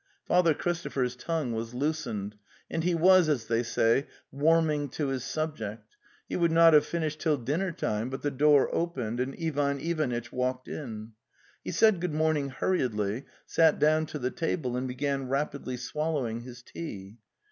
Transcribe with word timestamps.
Father 0.25 0.55
Christopher's 0.55 1.15
tongue 1.15 1.51
was 1.51 1.75
loosened, 1.75 2.35
and 2.71 2.83
he 2.83 2.95
was, 2.95 3.29
as 3.29 3.45
they 3.45 3.61
say, 3.61 4.07
warming 4.31 4.89
to 4.89 5.09
his 5.09 5.23
subject; 5.23 5.95
he 6.27 6.35
would 6.35 6.51
not 6.51 6.73
have 6.73 6.87
finished 6.87 7.19
till 7.19 7.37
dinnertime 7.37 8.09
but 8.09 8.23
the 8.23 8.31
door 8.31 8.67
opened 8.73 9.19
and 9.19 9.35
Ivan 9.39 9.79
Ivanitch 9.79 10.31
walked 10.33 10.67
in. 10.67 11.11
He 11.63 11.69
said 11.69 12.01
good 12.01 12.15
morn 12.15 12.37
ing 12.37 12.49
hurriedly, 12.49 13.25
sat 13.45 13.77
down 13.77 14.07
to 14.07 14.17
the 14.17 14.31
table, 14.31 14.75
and 14.75 14.87
began 14.87 15.29
rapidly 15.29 15.77
swallowing 15.77 16.41
his 16.41 16.63
tea. 16.63 17.19